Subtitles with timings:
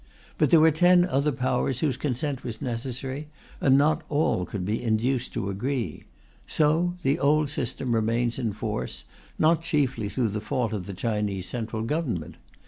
[0.39, 3.27] But there were ten other Powers whose consent was necessary,
[3.61, 6.05] and not all could be induced to agree.
[6.47, 9.03] So the old system remains in force,
[9.37, 12.37] not chiefly through the fault of the Chinese central government.